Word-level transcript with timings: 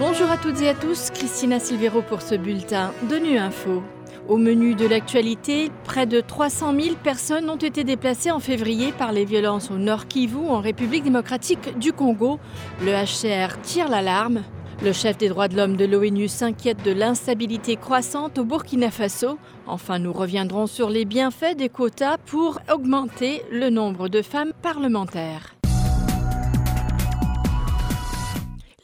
Bonjour 0.00 0.30
à 0.30 0.38
toutes 0.38 0.62
et 0.62 0.68
à 0.70 0.72
tous, 0.72 1.10
Christina 1.10 1.60
Silvero 1.60 2.00
pour 2.00 2.22
ce 2.22 2.34
bulletin 2.34 2.90
de 3.10 3.16
Nu 3.16 3.36
Info. 3.36 3.82
Au 4.28 4.38
menu 4.38 4.74
de 4.74 4.86
l'actualité, 4.86 5.70
près 5.84 6.06
de 6.06 6.22
300 6.22 6.72
000 6.74 6.96
personnes 6.96 7.50
ont 7.50 7.56
été 7.56 7.84
déplacées 7.84 8.30
en 8.30 8.40
février 8.40 8.92
par 8.92 9.12
les 9.12 9.26
violences 9.26 9.70
au 9.70 9.76
Nord 9.76 10.06
Kivu, 10.08 10.38
en 10.48 10.60
République 10.60 11.04
démocratique 11.04 11.78
du 11.78 11.92
Congo. 11.92 12.40
Le 12.80 12.92
HCR 12.92 13.60
tire 13.60 13.90
l'alarme. 13.90 14.42
Le 14.82 14.94
chef 14.94 15.18
des 15.18 15.28
droits 15.28 15.48
de 15.48 15.56
l'homme 15.58 15.76
de 15.76 15.84
l'ONU 15.84 16.28
s'inquiète 16.28 16.82
de 16.82 16.92
l'instabilité 16.92 17.76
croissante 17.76 18.38
au 18.38 18.44
Burkina 18.44 18.90
Faso. 18.90 19.36
Enfin, 19.66 19.98
nous 19.98 20.14
reviendrons 20.14 20.66
sur 20.66 20.88
les 20.88 21.04
bienfaits 21.04 21.58
des 21.58 21.68
quotas 21.68 22.16
pour 22.24 22.58
augmenter 22.72 23.42
le 23.52 23.68
nombre 23.68 24.08
de 24.08 24.22
femmes 24.22 24.54
parlementaires. 24.62 25.59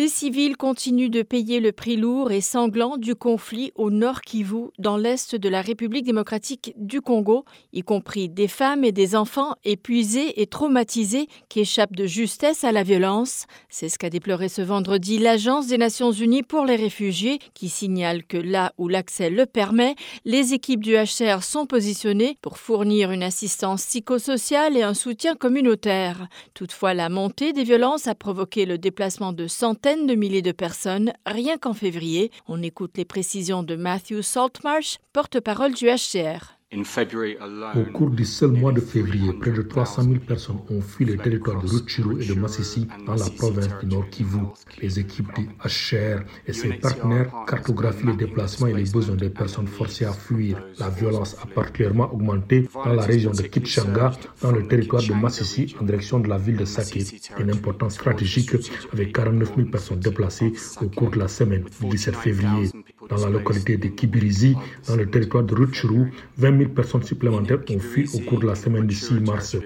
Les 0.00 0.08
civils 0.08 0.56
continuent 0.56 1.10
de 1.10 1.20
payer 1.20 1.60
le 1.60 1.72
prix 1.72 1.98
lourd 1.98 2.32
et 2.32 2.40
sanglant 2.40 2.96
du 2.96 3.14
conflit 3.14 3.70
au 3.74 3.90
nord 3.90 4.22
Kivu, 4.22 4.68
dans 4.78 4.96
l'est 4.96 5.34
de 5.34 5.48
la 5.50 5.60
République 5.60 6.06
démocratique 6.06 6.72
du 6.78 7.02
Congo, 7.02 7.44
y 7.74 7.82
compris 7.82 8.30
des 8.30 8.48
femmes 8.48 8.82
et 8.82 8.92
des 8.92 9.14
enfants 9.14 9.56
épuisés 9.62 10.40
et 10.40 10.46
traumatisés 10.46 11.28
qui 11.50 11.60
échappent 11.60 11.94
de 11.94 12.06
justesse 12.06 12.64
à 12.64 12.72
la 12.72 12.82
violence. 12.82 13.44
C'est 13.68 13.90
ce 13.90 13.98
qu'a 13.98 14.08
déploré 14.08 14.48
ce 14.48 14.62
vendredi 14.62 15.18
l'Agence 15.18 15.66
des 15.66 15.76
Nations 15.76 16.12
Unies 16.12 16.44
pour 16.44 16.64
les 16.64 16.76
réfugiés, 16.76 17.38
qui 17.52 17.68
signale 17.68 18.24
que 18.24 18.38
là 18.38 18.72
où 18.78 18.88
l'accès 18.88 19.28
le 19.28 19.44
permet, 19.44 19.96
les 20.24 20.54
équipes 20.54 20.82
du 20.82 20.94
HCR 20.94 21.42
sont 21.42 21.66
positionnées 21.66 22.38
pour 22.40 22.56
fournir 22.56 23.10
une 23.10 23.22
assistance 23.22 23.84
psychosociale 23.84 24.78
et 24.78 24.82
un 24.82 24.94
soutien 24.94 25.34
communautaire. 25.34 26.26
Toutefois, 26.54 26.94
la 26.94 27.10
montée 27.10 27.52
des 27.52 27.64
violences 27.64 28.08
a 28.08 28.14
provoqué 28.14 28.64
le 28.64 28.78
déplacement 28.78 29.34
de 29.34 29.46
centaines 29.46 29.89
de 29.96 30.14
milliers 30.14 30.42
de 30.42 30.52
personnes 30.52 31.12
rien 31.26 31.58
qu'en 31.58 31.74
février. 31.74 32.30
On 32.46 32.62
écoute 32.62 32.96
les 32.96 33.04
précisions 33.04 33.62
de 33.62 33.74
Matthew 33.74 34.22
Saltmarsh, 34.22 34.98
porte-parole 35.12 35.74
du 35.74 35.86
HCR. 35.86 36.59
Au 36.72 37.82
cours 37.92 38.10
du 38.10 38.24
seul 38.24 38.52
mois 38.52 38.70
de 38.70 38.78
février, 38.78 39.32
près 39.32 39.50
de 39.50 39.60
300 39.60 40.04
000 40.04 40.14
personnes 40.20 40.60
ont 40.70 40.80
fui 40.80 41.04
les 41.04 41.16
territoires 41.16 41.60
de 41.60 41.66
Rutshuru 41.66 42.22
et 42.22 42.26
de 42.26 42.34
Massissi 42.34 42.86
dans 43.04 43.16
la 43.16 43.28
province 43.28 43.70
du 43.80 43.86
Nord 43.86 44.08
Kivu. 44.08 44.38
Les 44.80 45.00
équipes 45.00 45.34
du 45.34 45.48
HR 45.64 46.20
et 46.46 46.52
ses 46.52 46.74
partenaires 46.74 47.32
cartographient 47.48 48.06
les 48.06 48.16
déplacements 48.16 48.68
et 48.68 48.74
les 48.74 48.88
besoins 48.88 49.16
des 49.16 49.30
personnes 49.30 49.66
forcées 49.66 50.04
à 50.04 50.12
fuir. 50.12 50.62
La 50.78 50.90
violence 50.90 51.36
a 51.42 51.46
particulièrement 51.46 52.14
augmenté 52.14 52.68
dans 52.72 52.92
la 52.92 53.02
région 53.02 53.32
de 53.32 53.42
Kitshanga, 53.42 54.12
dans 54.40 54.52
le 54.52 54.68
territoire 54.68 55.02
de 55.02 55.12
Massissi, 55.12 55.74
en 55.80 55.84
direction 55.84 56.20
de 56.20 56.28
la 56.28 56.38
ville 56.38 56.56
de 56.56 56.64
Sake. 56.64 57.20
Une 57.40 57.50
importance 57.50 57.94
stratégique 57.94 58.52
avec 58.92 59.12
49 59.12 59.56
000 59.56 59.68
personnes 59.70 59.98
déplacées 59.98 60.52
au 60.80 60.88
cours 60.88 61.10
de 61.10 61.18
la 61.18 61.26
semaine 61.26 61.64
du 61.80 61.88
17 61.88 62.14
février. 62.14 62.70
Dans 63.10 63.16
la 63.16 63.30
localité 63.30 63.76
de 63.76 63.88
Kibirizi, 63.88 64.56
dans 64.86 64.96
le 64.96 65.10
territoire 65.10 65.42
de 65.42 65.54
Rutshuru, 65.54 66.06
20 66.38 66.58
000 66.58 66.70
personnes 66.70 67.02
supplémentaires 67.02 67.58
ont 67.70 67.78
fui 67.78 68.08
au 68.14 68.20
cours 68.20 68.38
de 68.38 68.46
la 68.46 68.54
semaine 68.54 68.86
du 68.86 68.94
6 68.94 69.14
mars. 69.20 69.56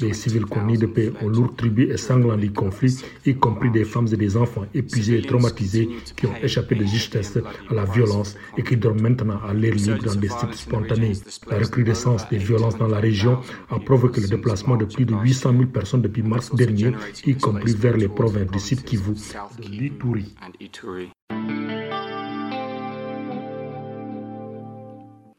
Les 0.00 0.14
civils 0.14 0.46
connus 0.46 0.78
de 0.78 0.86
paix 0.86 1.12
ont 1.20 1.28
lourd 1.28 1.54
tribut 1.56 1.90
et 1.90 1.96
sanglant 1.96 2.36
du 2.36 2.52
conflit, 2.52 2.96
y 3.26 3.34
compris 3.34 3.70
des 3.70 3.84
femmes 3.84 4.08
et 4.12 4.16
des 4.16 4.36
enfants 4.36 4.66
épuisés 4.74 5.18
et 5.18 5.22
traumatisés 5.22 5.88
qui 6.16 6.26
ont 6.26 6.36
échappé 6.42 6.74
de 6.74 6.84
justesse 6.84 7.38
à 7.70 7.74
la 7.74 7.84
violence 7.84 8.36
et 8.56 8.62
qui 8.62 8.76
dorment 8.76 9.02
maintenant 9.02 9.40
à 9.46 9.52
l'air 9.52 9.74
libre 9.74 10.02
dans 10.04 10.14
des 10.14 10.28
sites 10.28 10.54
spontanés. 10.54 11.12
La 11.50 11.58
recrudescence 11.58 12.28
des 12.30 12.38
violences 12.38 12.78
dans 12.78 12.88
la 12.88 13.00
région 13.00 13.40
a 13.70 13.78
provoqué 13.78 14.20
le 14.20 14.28
déplacement 14.28 14.76
de 14.76 14.84
plus 14.84 15.04
de 15.04 15.14
800 15.14 15.52
000 15.52 15.66
personnes 15.66 16.02
depuis 16.02 16.22
mars 16.22 16.54
dernier, 16.54 16.92
y 17.26 17.34
compris 17.34 17.74
vers 17.74 17.96
les 17.96 18.08
provinces 18.08 18.50
du 18.50 18.60
sud 18.60 18.82
Kivu, 18.84 19.12
de 19.58 19.68
l'Ituri. 19.68 20.34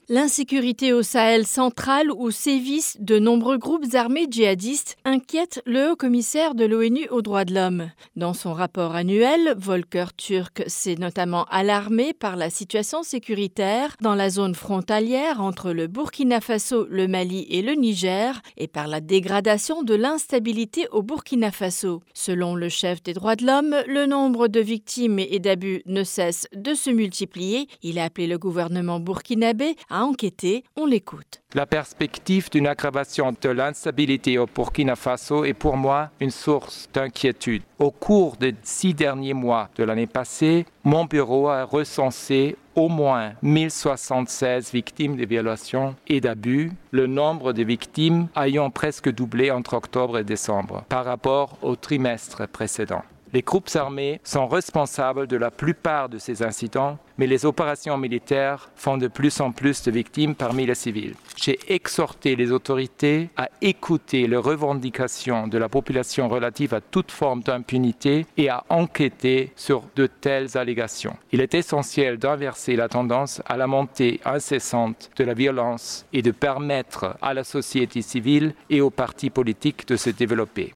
L'insécurité 0.09 0.91
au 0.91 1.01
Sahel 1.01 1.47
central 1.47 2.11
où 2.11 2.29
sévissent 2.29 2.97
de 2.99 3.19
nombreux 3.19 3.57
groupes 3.57 3.93
armés 3.93 4.27
djihadistes 4.29 4.97
inquiète 5.05 5.61
le 5.65 5.91
haut 5.91 5.95
commissaire 5.95 6.55
de 6.55 6.65
l'ONU 6.65 7.07
aux 7.09 7.21
droits 7.21 7.45
de 7.45 7.53
l'homme. 7.53 7.89
Dans 8.17 8.33
son 8.33 8.51
rapport 8.53 8.95
annuel, 8.95 9.55
Volker 9.55 10.07
Turk 10.17 10.63
s'est 10.67 10.97
notamment 10.97 11.45
alarmé 11.45 12.11
par 12.11 12.35
la 12.35 12.49
situation 12.49 13.01
sécuritaire 13.01 13.95
dans 14.01 14.13
la 14.13 14.29
zone 14.29 14.55
frontalière 14.55 15.39
entre 15.39 15.71
le 15.71 15.87
Burkina 15.87 16.41
Faso, 16.41 16.85
le 16.89 17.07
Mali 17.07 17.47
et 17.49 17.61
le 17.61 17.71
Niger 17.71 18.41
et 18.57 18.67
par 18.67 18.87
la 18.89 18.99
dégradation 18.99 19.83
de 19.83 19.95
l'instabilité 19.95 20.85
au 20.91 21.01
Burkina 21.01 21.49
Faso. 21.49 22.01
Selon 22.13 22.55
le 22.55 22.67
chef 22.67 23.01
des 23.03 23.13
droits 23.13 23.37
de 23.37 23.45
l'homme, 23.45 23.77
le 23.87 24.05
nombre 24.05 24.49
de 24.49 24.59
victimes 24.59 25.19
et 25.19 25.39
d'abus 25.39 25.81
ne 25.85 26.03
cesse 26.03 26.45
de 26.53 26.73
se 26.73 26.89
multiplier. 26.89 27.69
Il 27.83 27.99
a 27.99 28.03
appelé 28.03 28.27
le 28.27 28.37
gouvernement 28.37 28.99
burkinabé 28.99 29.77
enquêter. 30.01 30.63
On 30.75 30.85
l'écoute. 30.85 31.41
La 31.53 31.65
perspective 31.65 32.49
d'une 32.49 32.67
aggravation 32.67 33.33
de 33.39 33.49
l'instabilité 33.49 34.37
au 34.37 34.47
Burkina 34.47 34.95
Faso 34.95 35.45
est 35.45 35.53
pour 35.53 35.77
moi 35.77 36.09
une 36.19 36.31
source 36.31 36.89
d'inquiétude. 36.93 37.61
Au 37.79 37.91
cours 37.91 38.37
des 38.37 38.55
six 38.63 38.93
derniers 38.93 39.33
mois 39.33 39.69
de 39.75 39.83
l'année 39.83 40.07
passée, 40.07 40.65
mon 40.83 41.05
bureau 41.05 41.49
a 41.49 41.63
recensé 41.63 42.55
au 42.75 42.89
moins 42.89 43.33
1076 43.43 44.71
victimes 44.71 45.15
de 45.15 45.25
violations 45.25 45.95
et 46.07 46.21
d'abus, 46.21 46.71
le 46.91 47.07
nombre 47.07 47.53
de 47.53 47.63
victimes 47.63 48.27
ayant 48.35 48.69
presque 48.71 49.11
doublé 49.11 49.51
entre 49.51 49.75
octobre 49.75 50.17
et 50.17 50.23
décembre 50.23 50.83
par 50.89 51.05
rapport 51.05 51.57
au 51.61 51.75
trimestre 51.75 52.47
précédent. 52.47 53.03
Les 53.33 53.41
groupes 53.41 53.69
armés 53.73 54.21
sont 54.23 54.47
responsables 54.47 55.25
de 55.25 55.37
la 55.37 55.49
plupart 55.49 56.07
de 56.07 56.19
ces 56.19 56.43
incidents, 56.43 56.99
mais 57.17 57.25
les 57.25 57.47
opérations 57.47 57.97
militaires 57.97 58.69
font 58.75 58.95
de 58.95 59.07
plus 59.07 59.41
en 59.41 59.51
plus 59.51 59.81
de 59.81 59.89
victimes 59.89 60.35
parmi 60.35 60.67
les 60.67 60.75
civils. 60.75 61.15
J'ai 61.35 61.57
exhorté 61.67 62.35
les 62.35 62.51
autorités 62.51 63.29
à 63.35 63.49
écouter 63.59 64.27
les 64.27 64.37
revendications 64.37 65.47
de 65.47 65.57
la 65.57 65.67
population 65.67 66.27
relatives 66.29 66.75
à 66.75 66.81
toute 66.81 67.09
forme 67.09 67.41
d'impunité 67.41 68.27
et 68.37 68.49
à 68.49 68.63
enquêter 68.69 69.51
sur 69.55 69.81
de 69.95 70.05
telles 70.05 70.55
allégations. 70.55 71.17
Il 71.31 71.41
est 71.41 71.55
essentiel 71.55 72.19
d'inverser 72.19 72.75
la 72.75 72.87
tendance 72.87 73.41
à 73.47 73.57
la 73.57 73.65
montée 73.65 74.21
incessante 74.25 75.09
de 75.17 75.23
la 75.23 75.33
violence 75.33 76.05
et 76.13 76.21
de 76.21 76.29
permettre 76.29 77.17
à 77.19 77.33
la 77.33 77.43
société 77.43 78.03
civile 78.03 78.53
et 78.69 78.79
aux 78.79 78.91
partis 78.91 79.31
politiques 79.31 79.87
de 79.87 79.95
se 79.95 80.11
développer. 80.11 80.71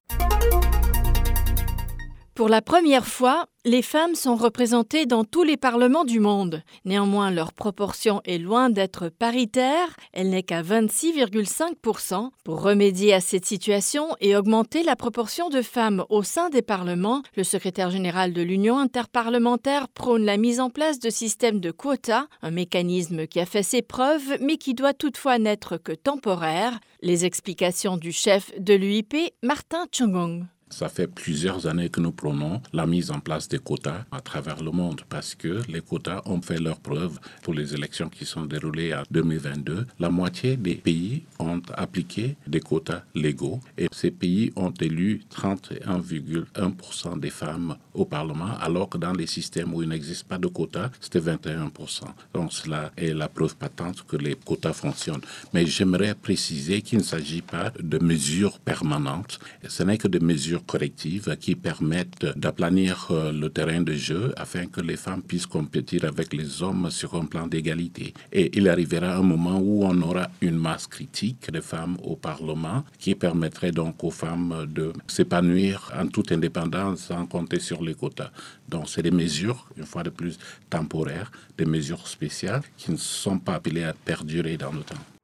Pour 2.38 2.48
la 2.48 2.62
première 2.62 3.08
fois, 3.08 3.46
les 3.64 3.82
femmes 3.82 4.14
sont 4.14 4.36
représentées 4.36 5.06
dans 5.06 5.24
tous 5.24 5.42
les 5.42 5.56
parlements 5.56 6.04
du 6.04 6.20
monde. 6.20 6.62
Néanmoins, 6.84 7.32
leur 7.32 7.52
proportion 7.52 8.20
est 8.24 8.38
loin 8.38 8.70
d'être 8.70 9.08
paritaire, 9.08 9.96
elle 10.12 10.30
n'est 10.30 10.44
qu'à 10.44 10.62
26,5%. 10.62 12.30
Pour 12.44 12.62
remédier 12.62 13.12
à 13.12 13.20
cette 13.20 13.44
situation 13.44 14.14
et 14.20 14.36
augmenter 14.36 14.84
la 14.84 14.94
proportion 14.94 15.48
de 15.48 15.62
femmes 15.62 16.04
au 16.10 16.22
sein 16.22 16.48
des 16.48 16.62
parlements, 16.62 17.24
le 17.34 17.42
secrétaire 17.42 17.90
général 17.90 18.32
de 18.32 18.42
l'Union 18.42 18.78
interparlementaire 18.78 19.88
prône 19.88 20.24
la 20.24 20.36
mise 20.36 20.60
en 20.60 20.70
place 20.70 21.00
de 21.00 21.10
systèmes 21.10 21.58
de 21.58 21.72
quotas, 21.72 22.28
un 22.42 22.52
mécanisme 22.52 23.26
qui 23.26 23.40
a 23.40 23.46
fait 23.46 23.64
ses 23.64 23.82
preuves 23.82 24.38
mais 24.40 24.58
qui 24.58 24.74
doit 24.74 24.94
toutefois 24.94 25.40
n'être 25.40 25.76
que 25.76 25.90
temporaire. 25.90 26.78
Les 27.02 27.24
explications 27.24 27.96
du 27.96 28.12
chef 28.12 28.52
de 28.60 28.74
l'UIP, 28.74 29.16
Martin 29.42 29.86
Chungong. 29.90 30.46
Ça 30.70 30.88
fait 30.88 31.06
plusieurs 31.06 31.66
années 31.66 31.88
que 31.88 32.00
nous 32.00 32.12
prenons 32.12 32.60
la 32.72 32.86
mise 32.86 33.10
en 33.10 33.20
place 33.20 33.48
des 33.48 33.58
quotas 33.58 34.04
à 34.12 34.20
travers 34.20 34.62
le 34.62 34.70
monde 34.70 35.00
parce 35.08 35.34
que 35.34 35.62
les 35.68 35.80
quotas 35.80 36.22
ont 36.26 36.40
fait 36.42 36.60
leur 36.60 36.78
preuve 36.78 37.18
pour 37.42 37.54
les 37.54 37.74
élections 37.74 38.08
qui 38.08 38.24
sont 38.24 38.44
déroulées 38.44 38.94
en 38.94 39.02
2022. 39.10 39.86
La 39.98 40.10
moitié 40.10 40.56
des 40.56 40.74
pays 40.74 41.24
ont 41.38 41.62
appliqué 41.74 42.36
des 42.46 42.60
quotas 42.60 43.02
légaux 43.14 43.60
et 43.76 43.88
ces 43.92 44.10
pays 44.10 44.52
ont 44.56 44.72
élu 44.80 45.22
31,1% 45.34 47.18
des 47.18 47.30
femmes 47.30 47.76
au 47.94 48.04
Parlement 48.04 48.56
alors 48.60 48.88
que 48.88 48.98
dans 48.98 49.12
les 49.12 49.26
systèmes 49.26 49.74
où 49.74 49.82
il 49.82 49.88
n'existe 49.88 50.24
pas 50.24 50.38
de 50.38 50.48
quotas, 50.48 50.90
c'était 51.00 51.20
21%. 51.20 52.02
Donc 52.34 52.52
cela 52.52 52.92
est 52.96 53.14
la 53.14 53.28
preuve 53.28 53.56
patente 53.56 54.04
que 54.06 54.16
les 54.16 54.34
quotas 54.34 54.72
fonctionnent. 54.72 55.22
Mais 55.52 55.66
j'aimerais 55.66 56.14
préciser 56.14 56.82
qu'il 56.82 56.98
ne 56.98 57.04
s'agit 57.04 57.42
pas 57.42 57.72
de 57.80 57.98
mesures 57.98 58.58
permanentes. 58.58 59.38
Ce 59.66 59.82
n'est 59.82 59.98
que 59.98 60.08
des 60.08 60.20
mesures 60.20 60.57
correctives 60.66 61.36
qui 61.40 61.54
permettent 61.54 62.26
d'aplanir 62.36 63.08
euh, 63.10 63.32
le 63.32 63.50
terrain 63.50 63.80
de 63.80 63.94
jeu 63.94 64.32
afin 64.36 64.66
que 64.66 64.80
les 64.80 64.96
femmes 64.96 65.22
puissent 65.22 65.46
compétir 65.46 66.04
avec 66.04 66.32
les 66.32 66.62
hommes 66.62 66.90
sur 66.90 67.14
un 67.14 67.24
plan 67.26 67.46
d'égalité. 67.46 68.14
Et 68.32 68.56
il 68.56 68.68
arrivera 68.68 69.16
un 69.16 69.22
moment 69.22 69.58
où 69.58 69.84
on 69.84 70.00
aura 70.02 70.28
une 70.40 70.56
masse 70.56 70.86
critique 70.86 71.50
de 71.50 71.60
femmes 71.60 71.96
au 72.02 72.16
Parlement 72.16 72.84
qui 72.98 73.14
permettrait 73.14 73.72
donc 73.72 74.02
aux 74.04 74.10
femmes 74.10 74.66
de 74.68 74.92
s'épanouir 75.06 75.92
en 75.96 76.06
toute 76.06 76.32
indépendance 76.32 77.00
sans 77.00 77.26
compter 77.26 77.60
sur 77.60 77.82
les 77.82 77.94
quotas. 77.94 78.30
Donc 78.68 78.88
c'est 78.88 79.02
des 79.02 79.10
mesures, 79.10 79.66
une 79.76 79.86
fois 79.86 80.02
de 80.02 80.10
plus, 80.10 80.38
temporaires, 80.70 81.30
des 81.56 81.64
mesures 81.66 82.06
spéciales 82.06 82.62
qui 82.76 82.90
ne 82.90 82.96
sont 82.96 83.38
pas 83.38 83.54
appelées 83.54 83.84
à 83.84 83.92
perdurer 83.92 84.56
dans 84.56 84.72
le 84.72 84.80
temps. 84.80 85.17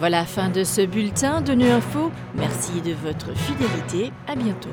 Voilà, 0.00 0.24
fin 0.24 0.48
de 0.48 0.64
ce 0.64 0.80
bulletin 0.80 1.42
de 1.42 1.52
Nu 1.52 1.68
Info. 1.68 2.10
Merci 2.34 2.80
de 2.80 2.94
votre 2.94 3.36
fidélité. 3.36 4.10
À 4.26 4.34
bientôt. 4.34 4.70